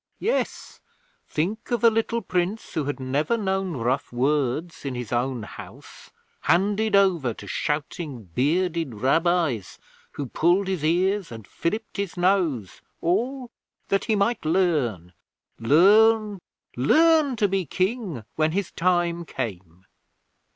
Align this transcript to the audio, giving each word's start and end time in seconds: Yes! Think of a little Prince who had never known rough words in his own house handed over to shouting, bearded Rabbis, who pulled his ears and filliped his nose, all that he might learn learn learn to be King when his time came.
Yes! 0.17 0.79
Think 1.29 1.69
of 1.69 1.83
a 1.83 1.91
little 1.91 2.23
Prince 2.23 2.73
who 2.73 2.85
had 2.85 2.99
never 2.99 3.37
known 3.37 3.73
rough 3.77 4.11
words 4.11 4.83
in 4.83 4.95
his 4.95 5.11
own 5.11 5.43
house 5.43 6.09
handed 6.39 6.95
over 6.95 7.35
to 7.35 7.45
shouting, 7.45 8.23
bearded 8.23 8.95
Rabbis, 8.95 9.77
who 10.13 10.25
pulled 10.25 10.65
his 10.65 10.83
ears 10.83 11.31
and 11.31 11.47
filliped 11.47 11.97
his 11.97 12.17
nose, 12.17 12.81
all 12.99 13.51
that 13.89 14.05
he 14.05 14.15
might 14.15 14.43
learn 14.43 15.13
learn 15.59 16.39
learn 16.75 17.35
to 17.35 17.47
be 17.47 17.67
King 17.67 18.23
when 18.35 18.53
his 18.53 18.71
time 18.71 19.23
came. 19.23 19.85